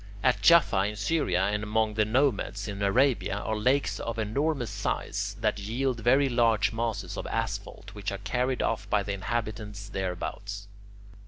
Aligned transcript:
At 0.23 0.41
Jaffa 0.41 0.77
in 0.85 0.95
Syria 0.95 1.43
and 1.51 1.61
among 1.61 1.93
the 1.93 2.05
Nomads 2.05 2.67
in 2.67 2.81
Arabia, 2.81 3.37
are 3.37 3.55
lakes 3.55 3.99
of 3.99 4.17
enormous 4.17 4.71
size 4.71 5.35
that 5.41 5.59
yield 5.59 5.99
very 5.99 6.27
large 6.27 6.73
masses 6.73 7.17
of 7.17 7.27
asphalt, 7.27 7.93
which 7.93 8.11
are 8.11 8.17
carried 8.17 8.63
off 8.63 8.89
by 8.89 9.03
the 9.03 9.13
inhabitants 9.13 9.89
thereabouts. 9.89 10.67